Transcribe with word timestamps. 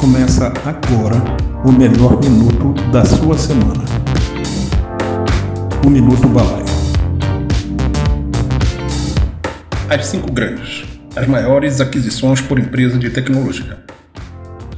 Começa 0.00 0.46
agora 0.64 1.16
o 1.62 1.70
melhor 1.70 2.18
minuto 2.24 2.72
da 2.90 3.04
sua 3.04 3.36
semana. 3.36 3.84
O 5.84 5.90
Minuto 5.90 6.26
Balai. 6.26 6.64
As 9.90 10.06
cinco 10.06 10.32
grandes, 10.32 10.86
as 11.14 11.26
maiores 11.26 11.82
aquisições 11.82 12.40
por 12.40 12.58
empresa 12.58 12.98
de 12.98 13.10
tecnologia. 13.10 13.76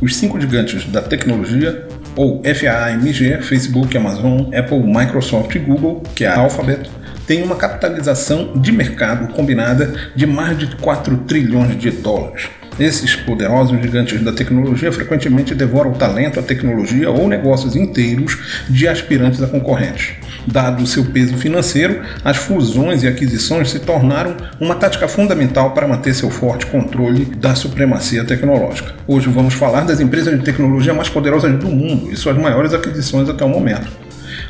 Os 0.00 0.16
cinco 0.16 0.40
gigantes 0.40 0.86
da 0.86 1.00
tecnologia, 1.00 1.86
ou 2.16 2.42
FAAMG, 2.42 3.42
Facebook, 3.42 3.96
Amazon, 3.96 4.52
Apple, 4.52 4.82
Microsoft 4.82 5.54
e 5.54 5.60
Google, 5.60 6.02
que 6.16 6.24
é 6.24 6.28
a 6.28 6.40
Alphabet, 6.40 6.90
têm 7.32 7.42
uma 7.42 7.56
capitalização 7.56 8.52
de 8.56 8.70
mercado 8.70 9.32
combinada 9.32 9.94
de 10.14 10.26
mais 10.26 10.58
de 10.58 10.66
4 10.76 11.16
trilhões 11.26 11.78
de 11.78 11.90
dólares 11.90 12.50
esses 12.78 13.14
poderosos 13.14 13.80
gigantes 13.82 14.20
da 14.22 14.32
tecnologia 14.32 14.90
frequentemente 14.90 15.54
devoram 15.54 15.92
o 15.92 15.94
talento, 15.94 16.40
a 16.40 16.42
tecnologia 16.42 17.10
ou 17.10 17.28
negócios 17.28 17.76
inteiros 17.76 18.64
de 18.68 18.88
aspirantes 18.88 19.42
a 19.42 19.46
concorrentes. 19.46 20.12
Dado 20.46 20.82
o 20.82 20.86
seu 20.86 21.04
peso 21.04 21.36
financeiro, 21.36 22.00
as 22.24 22.38
fusões 22.38 23.02
e 23.02 23.06
aquisições 23.06 23.70
se 23.70 23.78
tornaram 23.78 24.36
uma 24.58 24.74
tática 24.74 25.06
fundamental 25.06 25.72
para 25.72 25.86
manter 25.86 26.14
seu 26.14 26.30
forte 26.30 26.64
controle 26.64 27.26
da 27.26 27.54
supremacia 27.54 28.24
tecnológica. 28.24 28.94
Hoje 29.06 29.28
vamos 29.28 29.52
falar 29.52 29.82
das 29.82 30.00
empresas 30.00 30.36
de 30.36 30.44
tecnologia 30.44 30.94
mais 30.94 31.10
poderosas 31.10 31.54
do 31.58 31.68
mundo 31.68 32.10
e 32.10 32.16
suas 32.16 32.38
maiores 32.38 32.72
aquisições 32.72 33.28
até 33.28 33.44
o 33.44 33.50
momento. 33.50 33.92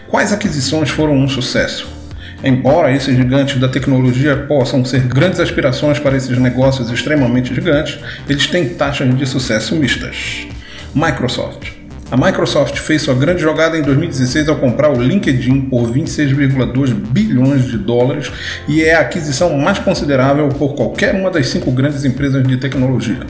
Quais 0.09 0.33
aquisições 0.33 0.91
foram 0.91 1.16
um 1.16 1.29
sucesso? 1.29 2.02
Embora 2.45 2.92
esses 2.92 3.16
gigantes 3.16 3.60
da 3.60 3.69
tecnologia 3.69 4.37
possam 4.37 4.84
ser 4.84 5.02
grandes 5.02 5.38
aspirações 5.38 5.98
para 5.98 6.16
esses 6.16 6.37
negócios 6.38 6.91
extremamente 6.91 7.55
gigantes, 7.55 7.98
eles 8.28 8.46
têm 8.46 8.70
taxas 8.70 9.16
de 9.16 9.27
sucesso 9.27 9.77
mistas. 9.77 10.46
Microsoft. 10.95 11.82
A 12.13 12.16
Microsoft 12.18 12.77
fez 12.77 13.01
sua 13.01 13.15
grande 13.15 13.41
jogada 13.41 13.74
em 13.79 13.80
2016 13.80 14.46
ao 14.46 14.57
comprar 14.57 14.91
o 14.91 15.02
LinkedIn 15.02 15.63
por 15.63 15.91
26,2 15.91 16.93
bilhões 16.93 17.65
de 17.65 17.79
dólares 17.79 18.30
e 18.68 18.85
é 18.85 18.95
a 18.95 19.01
aquisição 19.01 19.57
mais 19.57 19.79
considerável 19.79 20.46
por 20.51 20.74
qualquer 20.74 21.15
uma 21.15 21.30
das 21.30 21.49
cinco 21.49 21.71
grandes 21.71 22.05
empresas 22.05 22.46
de 22.46 22.59
tecnologia. 22.59 23.21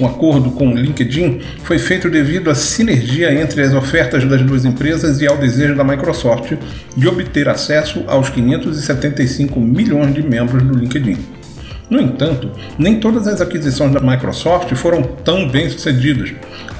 Um 0.00 0.06
acordo 0.06 0.50
com 0.52 0.68
o 0.68 0.74
LinkedIn 0.74 1.42
foi 1.62 1.78
feito 1.78 2.08
devido 2.08 2.48
à 2.48 2.54
sinergia 2.54 3.38
entre 3.38 3.60
as 3.60 3.74
ofertas 3.74 4.24
das 4.24 4.40
duas 4.40 4.64
empresas 4.64 5.20
e 5.20 5.26
ao 5.26 5.36
desejo 5.36 5.76
da 5.76 5.84
Microsoft 5.84 6.54
de 6.96 7.06
obter 7.06 7.50
acesso 7.50 8.02
aos 8.06 8.30
575 8.30 9.60
milhões 9.60 10.14
de 10.14 10.22
membros 10.22 10.62
do 10.62 10.74
LinkedIn. 10.74 11.18
No 11.90 12.00
entanto, 12.00 12.50
nem 12.78 12.98
todas 12.98 13.28
as 13.28 13.42
aquisições 13.42 13.92
da 13.92 14.00
Microsoft 14.00 14.74
foram 14.74 15.02
tão 15.02 15.46
bem 15.50 15.68
sucedidas, 15.68 16.32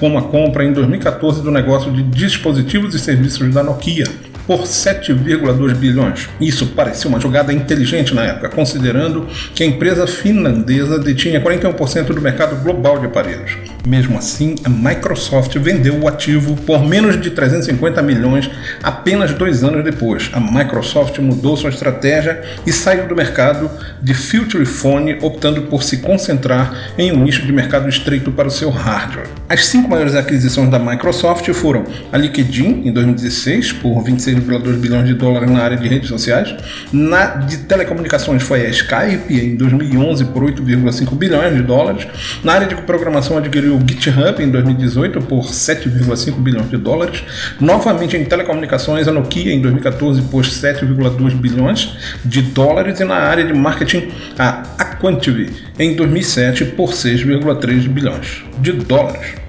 como 0.02 0.18
a 0.18 0.22
compra 0.22 0.64
em 0.64 0.72
2014 0.72 1.42
do 1.42 1.52
negócio 1.52 1.92
de 1.92 2.02
dispositivos 2.02 2.92
e 2.92 2.98
serviços 2.98 3.48
da 3.54 3.62
Nokia, 3.62 4.02
por 4.48 4.62
7,2 4.62 5.74
bilhões. 5.76 6.28
Isso 6.40 6.66
parecia 6.74 7.08
uma 7.08 7.20
jogada 7.20 7.52
inteligente 7.52 8.12
na 8.12 8.24
época, 8.24 8.48
considerando 8.48 9.28
que 9.54 9.62
a 9.62 9.66
empresa 9.66 10.04
finlandesa 10.04 10.98
detinha 10.98 11.40
41% 11.40 12.06
do 12.06 12.20
mercado 12.20 12.60
global 12.64 12.98
de 12.98 13.06
aparelhos. 13.06 13.56
Mesmo 13.86 14.16
assim, 14.16 14.54
a 14.64 14.68
Microsoft 14.68 15.56
vendeu 15.58 15.98
o 15.98 16.06
ativo 16.06 16.54
por 16.62 16.86
menos 16.86 17.20
de 17.20 17.30
350 17.30 18.00
milhões 18.00 18.48
apenas 18.80 19.34
dois 19.34 19.64
anos 19.64 19.82
depois. 19.82 20.30
A 20.32 20.38
Microsoft 20.38 21.18
mudou 21.18 21.56
sua 21.56 21.70
estratégia 21.70 22.42
e 22.64 22.72
saiu 22.72 23.08
do 23.08 23.16
mercado 23.16 23.68
de 24.00 24.14
Future 24.14 24.64
Phone, 24.64 25.18
optando 25.20 25.62
por 25.62 25.82
se 25.82 25.98
concentrar 25.98 26.92
em 26.96 27.12
um 27.12 27.24
nicho 27.24 27.44
de 27.44 27.52
mercado 27.52 27.88
estreito 27.88 28.30
para 28.30 28.46
o 28.46 28.50
seu 28.50 28.70
hardware. 28.70 29.26
As 29.48 29.66
cinco 29.66 29.88
maiores 29.90 30.14
aquisições 30.14 30.70
da 30.70 30.78
Microsoft 30.78 31.52
foram 31.52 31.84
a 32.12 32.16
LinkedIn, 32.16 32.82
em 32.86 32.92
2016, 32.92 33.72
por 33.72 34.02
26,2 34.04 34.76
bilhões 34.76 35.06
de 35.06 35.14
dólares 35.14 35.50
na 35.50 35.60
área 35.60 35.76
de 35.76 35.88
redes 35.88 36.08
sociais. 36.08 36.54
Na 36.92 37.26
de 37.26 37.58
telecomunicações 37.58 38.42
foi 38.42 38.64
a 38.64 38.70
Skype, 38.70 39.34
em 39.34 39.56
2011, 39.56 40.26
por 40.26 40.44
8,5 40.44 41.14
bilhões 41.16 41.54
de 41.54 41.62
dólares. 41.62 42.06
Na 42.44 42.52
área 42.52 42.66
de 42.66 42.76
programação 42.76 43.38
adquiriu 43.38 43.71
o 43.72 43.80
GitHub 43.80 44.42
em 44.42 44.50
2018 44.50 45.20
por 45.22 45.44
7,5 45.44 46.36
bilhões 46.36 46.70
de 46.70 46.76
dólares. 46.76 47.22
Novamente 47.60 48.16
em 48.16 48.24
telecomunicações, 48.24 49.08
a 49.08 49.12
Nokia 49.12 49.52
em 49.52 49.60
2014 49.60 50.22
por 50.22 50.44
7,2 50.44 51.34
bilhões 51.34 51.96
de 52.24 52.42
dólares. 52.42 53.00
E 53.00 53.04
na 53.04 53.16
área 53.16 53.44
de 53.44 53.52
marketing, 53.52 54.08
a 54.38 54.62
Aquantive 54.78 55.50
em 55.78 55.94
2007 55.94 56.64
por 56.66 56.90
6,3 56.90 57.88
bilhões 57.88 58.44
de 58.60 58.72
dólares. 58.72 59.42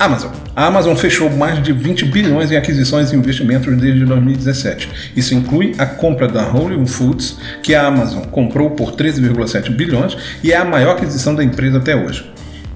Amazon. 0.00 0.32
A 0.56 0.64
Amazon 0.64 0.96
fechou 0.96 1.28
mais 1.28 1.62
de 1.62 1.74
20 1.74 2.06
bilhões 2.06 2.50
em 2.50 2.56
aquisições 2.56 3.12
e 3.12 3.16
investimentos 3.16 3.76
desde 3.76 4.02
2017. 4.06 4.88
Isso 5.14 5.34
inclui 5.34 5.74
a 5.76 5.84
compra 5.84 6.26
da 6.26 6.48
Whole 6.48 6.86
Foods, 6.86 7.36
que 7.62 7.74
a 7.74 7.86
Amazon 7.86 8.24
comprou 8.24 8.70
por 8.70 8.92
13,7 8.92 9.70
bilhões 9.70 10.16
e 10.42 10.52
é 10.52 10.56
a 10.56 10.64
maior 10.64 10.96
aquisição 10.96 11.34
da 11.34 11.44
empresa 11.44 11.76
até 11.76 11.94
hoje 11.94 12.24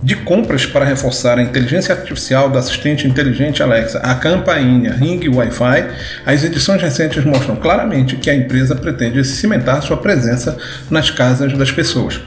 de 0.05 0.17
compras 0.17 0.67
para 0.67 0.85
reforçar 0.85 1.39
a 1.39 1.43
inteligência 1.43 1.95
artificial 1.95 2.51
da 2.51 2.59
assistente 2.59 3.09
inteligente 3.09 3.63
Alexa, 3.63 4.01
a 4.01 4.15
campainha 4.15 4.93
Ring 4.93 5.27
Wi-Fi, 5.27 5.87
as 6.27 6.45
edições 6.45 6.83
recentes 6.83 7.25
mostram 7.25 7.57
claramente 7.57 8.17
que 8.17 8.29
a 8.29 8.35
empresa 8.35 8.77
pretende 8.77 9.25
cimentar 9.25 9.83
sua 9.83 9.97
presença 9.97 10.59
nas 10.91 11.11
casas 11.11 11.57
das 11.57 11.73
pessoas. 11.73 12.21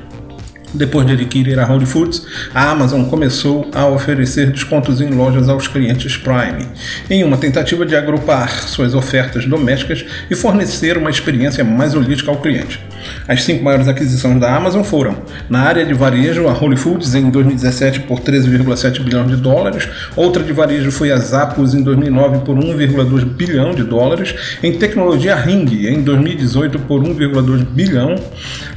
Depois 0.73 1.05
de 1.05 1.13
adquirir 1.13 1.59
a 1.59 1.71
Whole 1.71 1.85
Foods, 1.85 2.25
a 2.53 2.71
Amazon 2.71 3.05
começou 3.05 3.69
a 3.71 3.85
oferecer 3.85 4.51
descontos 4.51 4.99
em 4.99 5.09
lojas 5.09 5.47
aos 5.47 5.67
clientes 5.67 6.17
Prime, 6.17 6.67
em 7.11 7.23
uma 7.23 7.37
tentativa 7.37 7.85
de 7.85 7.95
agrupar 7.95 8.49
suas 8.63 8.95
ofertas 8.95 9.45
domésticas 9.45 10.03
e 10.31 10.35
fornecer 10.35 10.97
uma 10.97 11.11
experiência 11.11 11.63
mais 11.63 11.93
holística 11.93 12.31
ao 12.31 12.37
cliente. 12.37 12.86
As 13.27 13.43
cinco 13.43 13.63
maiores 13.63 13.87
aquisições 13.87 14.39
da 14.39 14.55
Amazon 14.55 14.83
foram, 14.83 15.15
na 15.49 15.61
área 15.61 15.85
de 15.85 15.93
varejo, 15.93 16.47
a 16.47 16.53
Whole 16.53 16.77
Foods 16.77 17.15
em 17.15 17.29
2017 17.29 18.01
por 18.01 18.19
13,7 18.19 19.01
bilhões 19.01 19.27
de 19.27 19.35
dólares, 19.35 19.87
outra 20.15 20.43
de 20.43 20.53
varejo 20.53 20.91
foi 20.91 21.11
a 21.11 21.17
Zappos 21.17 21.73
em 21.73 21.83
2009 21.83 22.39
por 22.39 22.57
1,2 22.57 23.25
bilhão 23.25 23.73
de 23.73 23.83
dólares, 23.83 24.35
em 24.63 24.73
tecnologia 24.73 25.35
Ring 25.35 25.67
em 25.87 26.01
2018 26.01 26.79
por 26.79 27.01
1,2 27.03 27.65
bilhão, 27.65 28.15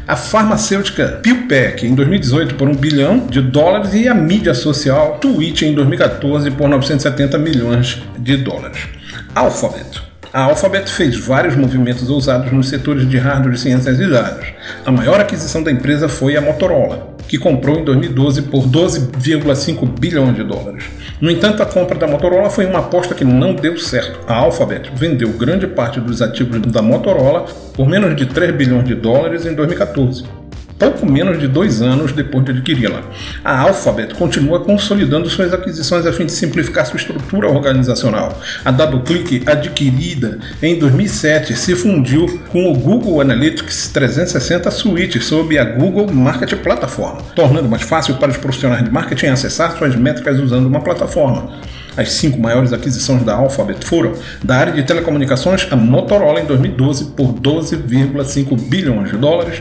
a 0.07 0.17
farmacêutica 0.17 1.21
PillPack 1.23 1.87
em 1.87 1.95
2018 1.95 2.55
por 2.57 2.69
1 2.69 2.75
bilhão 2.75 3.27
de 3.29 3.41
dólares. 3.41 3.95
E 3.95 4.09
a 4.09 4.15
mídia 4.15 4.55
social 4.55 5.19
Twitch 5.21 5.63
em 5.63 5.75
2014 5.75 6.51
por 6.51 6.69
970 6.69 7.39
milhões 7.39 8.03
de 8.19 8.37
dólares. 8.37 8.89
Alphabet 9.35 10.10
a 10.33 10.43
Alphabet 10.45 10.89
fez 10.89 11.19
vários 11.19 11.57
movimentos 11.57 12.09
ousados 12.09 12.53
nos 12.53 12.69
setores 12.69 13.09
de 13.09 13.19
hardware, 13.19 13.59
ciências 13.59 13.99
e 13.99 14.07
dados. 14.07 14.47
A 14.85 14.93
maior 14.93 15.19
aquisição 15.19 15.63
da 15.63 15.73
empresa 15.73 16.09
foi 16.09 16.37
a 16.37 16.41
Motorola, 16.41 17.17
que 17.27 17.37
comprou 17.37 17.81
em 17.81 17.85
2012 17.85 18.43
por 18.43 18.65
12,5 18.65 19.99
bilhões 19.99 20.37
de 20.37 20.45
dólares. 20.45 20.85
No 21.21 21.31
entanto, 21.31 21.63
a 21.63 21.67
compra 21.67 21.99
da 21.99 22.07
Motorola 22.07 22.49
foi 22.49 22.65
uma 22.67 22.79
aposta 22.79 23.15
que 23.15 23.25
não 23.25 23.55
deu 23.55 23.77
certo. 23.77 24.21
A 24.29 24.35
Alphabet 24.35 24.91
vendeu 24.95 25.31
grande 25.31 25.67
parte 25.67 25.99
dos 26.01 26.23
ativos 26.23 26.61
da 26.61 26.81
Motorola 26.81 27.47
por 27.75 27.89
menos 27.89 28.15
de 28.15 28.27
3 28.27 28.55
bilhões 28.55 28.85
de 28.85 28.95
dólares 28.95 29.45
em 29.45 29.55
2014 29.55 30.40
pouco 30.81 31.05
menos 31.05 31.39
de 31.39 31.47
dois 31.47 31.83
anos 31.83 32.11
depois 32.11 32.43
de 32.43 32.53
adquiri-la. 32.53 33.03
A 33.45 33.61
Alphabet 33.61 34.15
continua 34.15 34.61
consolidando 34.61 35.29
suas 35.29 35.53
aquisições 35.53 36.07
a 36.07 36.13
fim 36.13 36.25
de 36.25 36.33
simplificar 36.33 36.87
sua 36.87 36.97
estrutura 36.97 37.51
organizacional. 37.51 38.41
A 38.65 38.71
DoubleClick, 38.71 39.47
adquirida 39.47 40.39
em 40.63 40.79
2007, 40.79 41.55
se 41.55 41.77
fundiu 41.77 42.41
com 42.49 42.73
o 42.73 42.75
Google 42.75 43.21
Analytics 43.21 43.89
360 43.89 44.71
Suite 44.71 45.21
sob 45.21 45.59
a 45.59 45.65
Google 45.65 46.11
Market 46.11 46.55
Platform, 46.55 47.19
tornando 47.37 47.69
mais 47.69 47.83
fácil 47.83 48.15
para 48.15 48.31
os 48.31 48.39
profissionais 48.39 48.83
de 48.83 48.91
marketing 48.91 49.27
acessar 49.27 49.77
suas 49.77 49.95
métricas 49.95 50.41
usando 50.41 50.65
uma 50.65 50.81
plataforma. 50.81 51.61
As 51.95 52.13
cinco 52.13 52.41
maiores 52.41 52.73
aquisições 52.73 53.23
da 53.23 53.35
Alphabet 53.35 53.85
foram 53.85 54.15
da 54.43 54.57
área 54.57 54.73
de 54.73 54.83
telecomunicações 54.83 55.69
a 55.71 55.77
Motorola 55.77 56.41
em 56.41 56.47
2012 56.47 57.07
por 57.17 57.35
12,5 57.35 58.59
bilhões 58.69 59.11
de 59.11 59.19
dólares, 59.19 59.61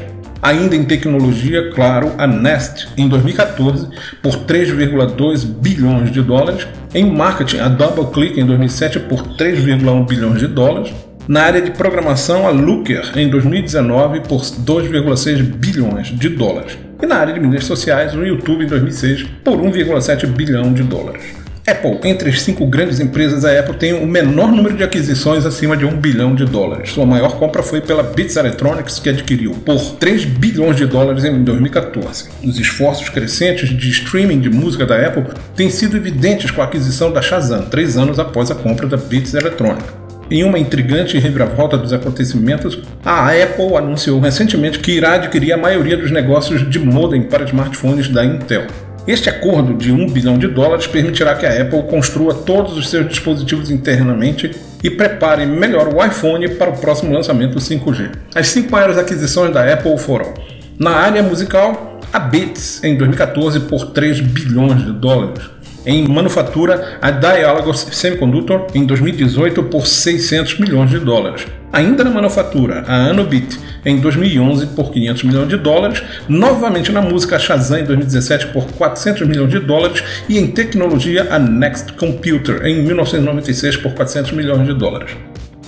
Ainda 0.49 0.75
em 0.75 0.83
tecnologia, 0.83 1.69
claro, 1.69 2.13
a 2.17 2.25
Nest 2.25 2.87
em 2.97 3.07
2014 3.07 3.87
por 4.19 4.35
3,2 4.47 5.45
bilhões 5.45 6.11
de 6.11 6.23
dólares. 6.23 6.67
Em 6.91 7.05
marketing, 7.05 7.59
a 7.59 7.67
DoubleClick 7.67 8.39
em 8.39 8.45
2007 8.47 9.01
por 9.01 9.21
3,1 9.37 10.07
bilhões 10.07 10.39
de 10.39 10.47
dólares. 10.47 10.91
Na 11.27 11.43
área 11.43 11.61
de 11.61 11.69
programação, 11.69 12.47
a 12.47 12.49
Looker 12.49 13.11
em 13.15 13.29
2019 13.29 14.21
por 14.21 14.41
2,6 14.41 15.43
bilhões 15.43 16.07
de 16.07 16.29
dólares. 16.29 16.79
E 16.99 17.05
na 17.05 17.17
área 17.17 17.35
de 17.35 17.39
mídias 17.39 17.65
sociais, 17.65 18.15
o 18.15 18.25
YouTube 18.25 18.63
em 18.63 18.67
2006 18.67 19.27
por 19.43 19.59
1,7 19.59 20.25
bilhão 20.25 20.73
de 20.73 20.81
dólares. 20.81 21.21
Apple, 21.69 21.99
entre 22.03 22.29
as 22.29 22.41
cinco 22.41 22.65
grandes 22.65 22.99
empresas, 22.99 23.45
a 23.45 23.59
Apple 23.59 23.75
tem 23.75 23.93
o 23.93 24.07
menor 24.07 24.51
número 24.51 24.75
de 24.75 24.83
aquisições 24.83 25.45
acima 25.45 25.77
de 25.77 25.85
um 25.85 25.95
bilhão 25.95 26.33
de 26.33 26.45
dólares. 26.45 26.91
Sua 26.91 27.05
maior 27.05 27.37
compra 27.37 27.61
foi 27.61 27.81
pela 27.81 28.01
Beats 28.01 28.35
Electronics, 28.35 28.99
que 28.99 29.09
adquiriu 29.09 29.51
por 29.65 29.79
3 29.95 30.25
bilhões 30.25 30.75
de 30.75 30.85
dólares 30.85 31.23
em 31.23 31.43
2014. 31.43 32.29
Os 32.43 32.59
esforços 32.59 33.09
crescentes 33.09 33.69
de 33.69 33.89
streaming 33.89 34.39
de 34.39 34.49
música 34.49 34.85
da 34.85 34.95
Apple 34.95 35.25
têm 35.55 35.69
sido 35.69 35.97
evidentes 35.97 36.51
com 36.51 36.61
a 36.61 36.65
aquisição 36.65 37.11
da 37.11 37.21
Shazam, 37.21 37.63
três 37.63 37.97
anos 37.97 38.19
após 38.19 38.49
a 38.49 38.55
compra 38.55 38.87
da 38.87 38.97
Beats 38.97 39.33
Electronics. 39.33 39.99
Em 40.31 40.43
uma 40.43 40.59
intrigante 40.59 41.17
reviravolta 41.17 41.75
dos 41.75 41.91
acontecimentos, 41.91 42.79
a 43.03 43.31
Apple 43.31 43.75
anunciou 43.75 44.19
recentemente 44.19 44.77
que 44.77 44.91
irá 44.91 45.13
adquirir 45.15 45.53
a 45.53 45.57
maioria 45.57 45.97
dos 45.97 46.11
negócios 46.11 46.69
de 46.69 46.77
modem 46.77 47.23
para 47.23 47.45
smartphones 47.45 48.09
da 48.09 48.23
Intel. 48.23 48.67
Este 49.09 49.27
acordo 49.27 49.73
de 49.73 49.91
1 49.91 50.11
bilhão 50.11 50.37
de 50.37 50.47
dólares 50.47 50.85
permitirá 50.85 51.33
que 51.33 51.43
a 51.43 51.63
Apple 51.63 51.81
construa 51.89 52.31
todos 52.31 52.77
os 52.77 52.91
seus 52.91 53.09
dispositivos 53.09 53.71
internamente 53.71 54.51
e 54.83 54.89
prepare 54.91 55.47
melhor 55.47 55.91
o 55.91 56.05
iPhone 56.05 56.47
para 56.49 56.69
o 56.69 56.77
próximo 56.77 57.11
lançamento 57.11 57.57
5G. 57.57 58.11
As 58.35 58.49
cinco 58.49 58.71
maiores 58.71 58.99
aquisições 58.99 59.51
da 59.51 59.63
Apple 59.73 59.97
foram: 59.97 60.31
na 60.77 60.91
área 60.91 61.23
musical, 61.23 61.99
a 62.13 62.19
Beats 62.19 62.83
em 62.83 62.95
2014 62.95 63.61
por 63.61 63.87
3 63.87 64.21
bilhões 64.21 64.85
de 64.85 64.91
dólares. 64.91 65.43
Em 65.87 66.07
manufatura, 66.07 66.99
a 67.01 67.09
Dialogos 67.09 67.87
Semiconductor 67.91 68.67
em 68.75 68.85
2018 68.85 69.63
por 69.63 69.87
600 69.87 70.59
milhões 70.59 70.91
de 70.91 70.99
dólares. 70.99 71.47
Ainda 71.71 72.03
na 72.03 72.09
manufatura, 72.09 72.83
a 72.87 73.09
Anobit 73.09 73.59
em 73.85 73.99
2011 73.99 74.67
por 74.67 74.91
500 74.91 75.23
milhões 75.23 75.49
de 75.49 75.57
dólares, 75.57 76.01
novamente 76.27 76.91
na 76.91 77.01
música 77.01 77.35
a 77.35 77.39
Shazam 77.39 77.79
em 77.79 77.83
2017 77.83 78.47
por 78.47 78.65
400 78.71 79.27
milhões 79.27 79.51
de 79.51 79.59
dólares 79.59 80.03
e 80.27 80.39
em 80.39 80.47
tecnologia 80.47 81.27
a 81.29 81.37
Next 81.37 81.93
Computer 81.93 82.65
em 82.65 82.81
1996 82.83 83.77
por 83.77 83.93
400 83.93 84.31
milhões 84.31 84.65
de 84.65 84.73
dólares. 84.73 85.11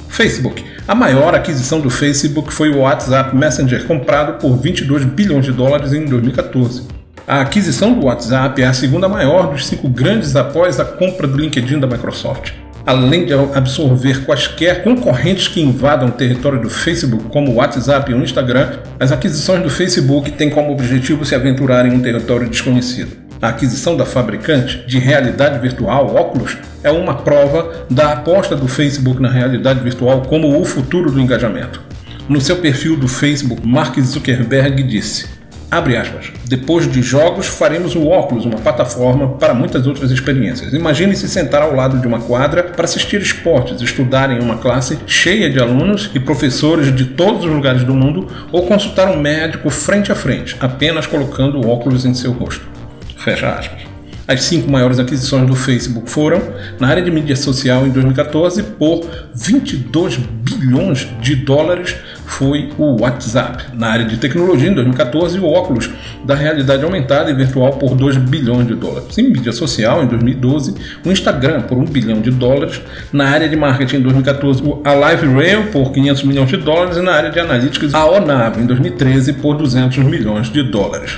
Facebook. 0.09 0.65
A 0.87 0.95
maior 0.95 1.35
aquisição 1.35 1.79
do 1.79 1.89
Facebook 1.89 2.51
foi 2.51 2.69
o 2.69 2.79
WhatsApp 2.79 3.35
Messenger, 3.35 3.85
comprado 3.85 4.39
por 4.39 4.57
22 4.57 5.05
bilhões 5.05 5.45
de 5.45 5.51
dólares 5.51 5.93
em 5.93 6.05
2014. 6.05 6.87
A 7.27 7.41
aquisição 7.41 7.93
do 7.93 8.07
WhatsApp 8.07 8.59
é 8.61 8.65
a 8.65 8.73
segunda 8.73 9.07
maior 9.07 9.51
dos 9.51 9.67
cinco 9.67 9.87
grandes 9.87 10.35
após 10.35 10.79
a 10.79 10.85
compra 10.85 11.27
do 11.27 11.37
LinkedIn 11.37 11.79
da 11.79 11.87
Microsoft 11.87 12.51
além 12.85 13.25
de 13.25 13.33
absorver 13.33 14.25
quaisquer 14.25 14.83
concorrentes 14.83 15.47
que 15.47 15.61
invadam 15.61 16.09
o 16.09 16.11
território 16.11 16.61
do 16.61 16.69
Facebook, 16.69 17.25
como 17.25 17.51
o 17.51 17.55
WhatsApp 17.55 18.11
e 18.11 18.15
o 18.15 18.23
Instagram, 18.23 18.79
as 18.99 19.11
aquisições 19.11 19.63
do 19.63 19.69
Facebook 19.69 20.31
têm 20.31 20.49
como 20.49 20.71
objetivo 20.71 21.25
se 21.25 21.35
aventurar 21.35 21.85
em 21.85 21.91
um 21.91 22.01
território 22.01 22.49
desconhecido. 22.49 23.17
A 23.41 23.49
aquisição 23.49 23.97
da 23.97 24.05
fabricante 24.05 24.85
de 24.85 24.99
realidade 24.99 25.57
virtual, 25.59 26.15
óculos, 26.15 26.57
é 26.83 26.91
uma 26.91 27.15
prova 27.15 27.85
da 27.89 28.13
aposta 28.13 28.55
do 28.55 28.67
Facebook 28.67 29.19
na 29.19 29.31
realidade 29.31 29.79
virtual 29.79 30.21
como 30.21 30.59
o 30.59 30.63
futuro 30.63 31.11
do 31.11 31.19
engajamento. 31.19 31.81
No 32.29 32.39
seu 32.39 32.57
perfil 32.57 32.95
do 32.95 33.07
Facebook, 33.07 33.65
Mark 33.65 33.99
Zuckerberg 33.99 34.83
disse: 34.83 35.40
Abre 35.71 35.95
aspas. 35.95 36.33
Depois 36.43 36.85
de 36.91 37.01
jogos, 37.01 37.47
faremos 37.47 37.95
o 37.95 38.05
óculos, 38.05 38.43
uma 38.43 38.57
plataforma 38.57 39.29
para 39.37 39.53
muitas 39.53 39.87
outras 39.87 40.11
experiências. 40.11 40.73
Imagine 40.73 41.15
se 41.15 41.29
sentar 41.29 41.61
ao 41.61 41.73
lado 41.73 41.97
de 41.97 42.05
uma 42.05 42.19
quadra 42.19 42.61
para 42.61 42.83
assistir 42.83 43.21
esportes, 43.21 43.81
estudar 43.81 44.29
em 44.31 44.43
uma 44.43 44.57
classe 44.57 44.99
cheia 45.07 45.49
de 45.49 45.61
alunos 45.61 46.11
e 46.13 46.19
professores 46.19 46.93
de 46.93 47.05
todos 47.05 47.45
os 47.45 47.49
lugares 47.49 47.85
do 47.85 47.93
mundo 47.93 48.27
ou 48.51 48.67
consultar 48.67 49.07
um 49.07 49.17
médico 49.21 49.69
frente 49.69 50.11
a 50.11 50.15
frente, 50.15 50.57
apenas 50.59 51.07
colocando 51.07 51.57
o 51.61 51.69
óculos 51.69 52.03
em 52.03 52.13
seu 52.13 52.33
rosto. 52.33 52.67
Fecha 53.15 53.49
aspas. 53.49 53.91
As 54.27 54.43
cinco 54.43 54.71
maiores 54.71 54.99
aquisições 54.99 55.47
do 55.47 55.55
Facebook 55.55 56.09
foram, 56.09 56.41
na 56.79 56.87
área 56.87 57.03
de 57.03 57.11
mídia 57.11 57.35
social 57.35 57.85
em 57.85 57.89
2014, 57.89 58.63
por 58.63 59.05
22 59.33 60.17
bilhões 60.17 61.07
de 61.21 61.35
dólares, 61.35 61.95
foi 62.31 62.69
o 62.77 63.01
WhatsApp. 63.01 63.65
Na 63.77 63.89
área 63.89 64.05
de 64.05 64.17
tecnologia, 64.17 64.69
em 64.69 64.73
2014, 64.73 65.37
o 65.39 65.45
óculos 65.45 65.89
da 66.23 66.33
realidade 66.33 66.83
aumentada 66.83 67.29
e 67.29 67.33
virtual 67.33 67.73
por 67.73 67.93
2 67.93 68.17
bilhões 68.17 68.67
de 68.67 68.73
dólares. 68.73 69.17
Em 69.17 69.29
mídia 69.29 69.51
social, 69.51 70.03
em 70.03 70.07
2012, 70.07 70.75
o 71.05 71.11
Instagram 71.11 71.61
por 71.63 71.77
1 71.77 71.85
bilhão 71.85 72.21
de 72.21 72.31
dólares. 72.31 72.81
Na 73.11 73.27
área 73.27 73.49
de 73.49 73.55
marketing, 73.55 73.97
em 73.97 74.01
2014, 74.01 74.63
a 74.83 74.93
Live 74.93 75.27
Rail 75.27 75.71
por 75.71 75.91
500 75.91 76.23
milhões 76.23 76.49
de 76.49 76.57
dólares. 76.57 76.97
E 76.97 77.01
na 77.01 77.11
área 77.11 77.29
de 77.29 77.39
analytics, 77.39 77.93
a 77.93 78.05
Onav, 78.05 78.59
em 78.59 78.65
2013, 78.65 79.33
por 79.33 79.57
200 79.57 79.97
milhões 79.99 80.49
de 80.49 80.63
dólares. 80.63 81.17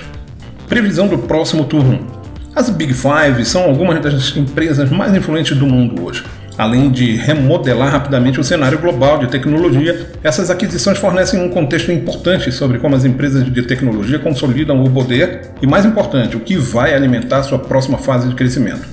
Previsão 0.68 1.07
do 1.07 1.19
próximo 1.19 1.65
turno. 1.65 2.07
As 2.56 2.69
Big 2.69 2.94
Five 2.94 3.45
são 3.45 3.63
algumas 3.63 4.00
das 4.00 4.36
empresas 4.36 4.89
mais 4.89 5.15
influentes 5.15 5.56
do 5.56 5.65
mundo 5.65 6.04
hoje. 6.04 6.24
Além 6.58 6.92
de 6.92 7.16
remodelar 7.16 7.92
rapidamente 7.92 8.40
o 8.40 8.44
cenário 8.44 8.80
global 8.80 9.18
de 9.18 9.28
tecnologia, 9.28 10.12
essas 10.24 10.50
aquisições 10.50 10.98
fornecem 10.98 11.42
um 11.42 11.50
contexto 11.50 11.92
importante 11.92 12.52
sobre 12.52 12.78
como 12.78 12.96
as 12.96 13.06
empresas 13.06 13.44
de 13.52 13.62
tecnologia 13.64 14.20
consolidam 14.20 14.84
o 14.84 14.90
poder 14.90 15.52
e, 15.62 15.68
mais 15.68 15.86
importante, 15.86 16.38
o 16.38 16.40
que 16.40 16.56
vai 16.56 16.94
alimentar 16.94 17.44
sua 17.44 17.60
próxima 17.60 17.98
fase 17.98 18.28
de 18.28 18.36
crescimento. 18.36 18.88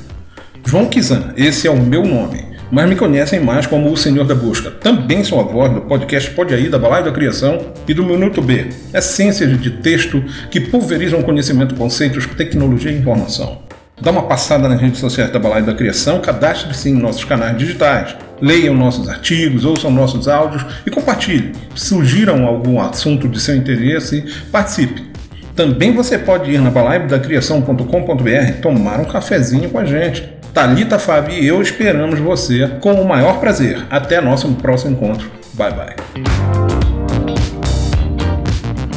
João 0.64 0.86
Kizan, 0.86 1.32
esse 1.36 1.66
é 1.66 1.70
o 1.70 1.76
meu 1.76 2.04
nome 2.04 2.50
mas 2.70 2.88
me 2.88 2.94
conhecem 2.94 3.40
mais 3.40 3.66
como 3.66 3.90
o 3.90 3.96
Senhor 3.96 4.24
da 4.24 4.34
Busca. 4.34 4.70
Também 4.70 5.24
sou 5.24 5.40
a 5.40 5.42
voz 5.42 5.72
do 5.72 5.80
podcast 5.82 6.30
Pode 6.30 6.54
Aí, 6.54 6.68
da 6.68 6.78
Balai 6.78 7.02
da 7.02 7.10
Criação 7.10 7.72
e 7.88 7.92
do 7.92 8.04
Minuto 8.04 8.40
B, 8.40 8.68
essências 8.94 9.60
de 9.60 9.70
texto 9.70 10.22
que 10.50 10.60
pulverizam 10.60 11.22
conhecimento, 11.22 11.74
conceitos, 11.74 12.26
tecnologia 12.26 12.92
e 12.92 12.98
informação. 12.98 13.69
Dá 14.00 14.10
uma 14.10 14.22
passada 14.22 14.68
nas 14.68 14.80
redes 14.80 14.98
sociais 14.98 15.30
da 15.30 15.38
Balai 15.38 15.62
da 15.62 15.74
Criação, 15.74 16.20
cadastre-se 16.20 16.88
em 16.88 16.94
nossos 16.94 17.24
canais 17.24 17.56
digitais, 17.56 18.16
leiam 18.40 18.74
nossos 18.74 19.08
artigos, 19.08 19.64
ouçam 19.64 19.90
nossos 19.90 20.26
áudios 20.26 20.64
e 20.86 20.90
compartilhe. 20.90 21.52
Surgiram 21.74 22.46
algum 22.46 22.80
assunto 22.80 23.28
de 23.28 23.40
seu 23.40 23.54
interesse, 23.54 24.24
participe. 24.50 25.10
Também 25.54 25.92
você 25.92 26.18
pode 26.18 26.50
ir 26.50 26.60
na 26.60 26.70
balaidacriação.com.br 26.70 28.52
tomar 28.62 29.00
um 29.00 29.04
cafezinho 29.04 29.68
com 29.68 29.78
a 29.78 29.84
gente 29.84 30.40
Talita, 30.52 30.98
Fabi 30.98 31.40
e 31.40 31.46
eu 31.46 31.62
esperamos 31.62 32.18
você 32.18 32.66
com 32.80 32.92
o 32.94 33.08
maior 33.08 33.38
prazer. 33.38 33.86
Até 33.88 34.20
nosso 34.20 34.48
próximo 34.54 34.92
encontro. 34.92 35.30
Bye 35.54 35.72
bye. 35.72 35.96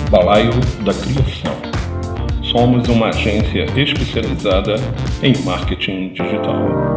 Balaio 0.10 0.52
da 0.84 0.94
Criação. 0.94 1.53
Somos 2.54 2.88
uma 2.88 3.08
agência 3.08 3.66
especializada 3.76 4.76
em 5.24 5.36
marketing 5.44 6.10
digital. 6.10 6.93